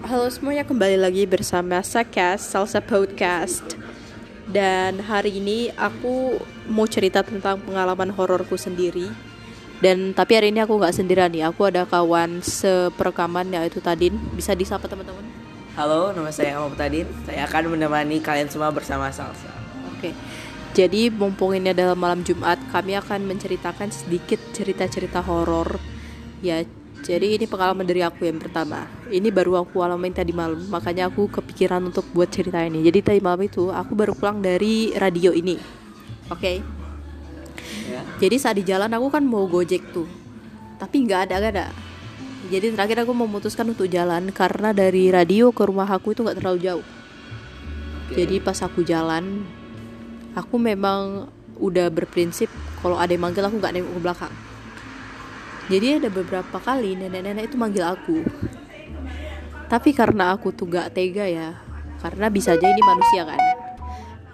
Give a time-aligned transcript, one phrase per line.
[0.00, 3.76] Halo semuanya kembali lagi bersama Sakas Salsa Podcast.
[4.48, 6.40] Dan hari ini aku
[6.72, 9.12] mau cerita tentang pengalaman hororku sendiri.
[9.84, 14.16] Dan tapi hari ini aku nggak sendirian nih Aku ada kawan seperekaman yaitu Tadin.
[14.32, 15.20] Bisa disapa teman-teman?
[15.76, 17.04] Halo, nama saya Ahmad Tadin.
[17.28, 19.52] Saya akan menemani kalian semua bersama Salsa.
[19.92, 20.16] Oke.
[20.72, 25.82] Jadi mumpung ini adalah malam Jumat Kami akan menceritakan sedikit cerita-cerita horor
[26.46, 26.62] Ya
[27.10, 28.86] jadi ini pengalaman dari aku yang pertama.
[29.10, 32.86] Ini baru aku alamin tadi malam, makanya aku kepikiran untuk buat cerita ini.
[32.86, 35.58] Jadi tadi malam itu aku baru pulang dari radio ini.
[36.30, 36.62] Oke.
[37.90, 38.06] Ya.
[38.22, 40.06] Jadi saat di jalan aku kan mau gojek tuh,
[40.78, 41.66] tapi nggak ada nggak ada.
[42.46, 46.62] Jadi terakhir aku memutuskan untuk jalan karena dari radio ke rumah aku itu nggak terlalu
[46.62, 46.86] jauh.
[48.14, 49.42] Jadi pas aku jalan,
[50.38, 51.26] aku memang
[51.58, 52.46] udah berprinsip
[52.78, 54.34] kalau ada yang manggil aku nggak nengok ke belakang.
[55.70, 58.26] Jadi ada beberapa kali nenek-nenek itu manggil aku.
[59.70, 61.54] Tapi karena aku tuh gak tega ya,
[62.02, 63.40] karena bisa aja ini manusia kan.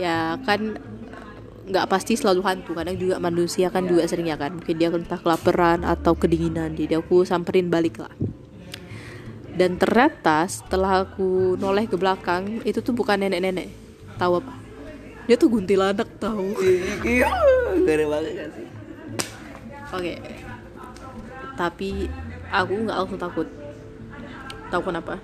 [0.00, 0.80] Ya kan
[1.66, 4.56] nggak pasti selalu hantu, kadang juga manusia kan juga seringnya kan.
[4.56, 8.16] Mungkin dia entah kelaparan atau kedinginan, jadi aku samperin balik lah.
[9.52, 13.68] Dan ternyata setelah aku noleh ke belakang, itu tuh bukan nenek-nenek.
[14.16, 14.56] Tahu apa?
[15.28, 16.54] Dia tuh kuntilanak tahu.
[17.04, 17.28] Iya,
[17.84, 18.66] gede banget gak sih?
[19.92, 20.14] Oke.
[21.56, 22.06] Tapi
[22.52, 23.48] aku nggak langsung takut.
[24.68, 25.16] Tahu kenapa?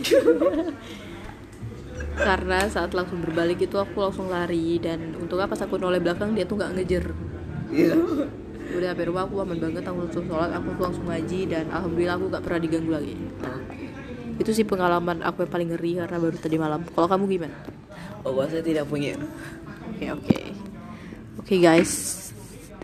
[2.20, 6.36] Karena saat langsung berbalik itu aku langsung lari dan untuk apa pas aku noleh belakang
[6.36, 7.04] dia tuh nggak ngejer.
[7.70, 7.94] Iya.
[8.70, 12.26] Udah sampai rumah aku aman banget aku langsung sholat aku langsung ngaji dan alhamdulillah aku
[12.28, 13.14] nggak pernah diganggu lagi.
[13.40, 13.58] Nah,
[14.36, 16.80] itu sih pengalaman aku yang paling ngeri karena baru tadi malam.
[16.92, 17.56] Kalau kamu gimana?
[18.20, 19.16] Oh, saya tidak punya.
[19.96, 20.38] Oke oke.
[21.40, 22.19] Oke guys,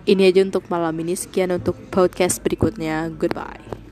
[0.07, 1.19] ini aja untuk malam ini.
[1.19, 3.11] Sekian untuk podcast berikutnya.
[3.12, 3.86] Goodbye.